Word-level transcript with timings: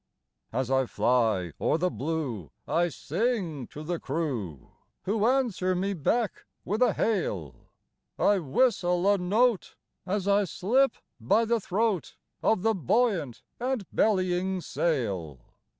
As 0.51 0.71
I 0.71 0.87
fly 0.87 1.53
o'er 1.61 1.77
the 1.77 1.91
blue 1.91 2.49
I 2.67 2.87
sing 2.89 3.67
to 3.67 3.83
the 3.83 3.99
crew, 3.99 4.71
Who 5.03 5.27
answer 5.27 5.75
me 5.75 5.93
back 5.93 6.45
with 6.65 6.81
a 6.81 6.93
hail; 6.93 7.69
I 8.17 8.39
whistle 8.39 9.07
a 9.13 9.19
note 9.19 9.75
as 10.07 10.27
I 10.27 10.45
slip 10.45 10.93
by 11.19 11.45
the 11.45 11.59
throat 11.59 12.15
Of 12.41 12.63
the 12.63 12.73
buoyant 12.73 13.43
and 13.59 13.85
bellying 13.91 14.59
sail. 14.61 15.37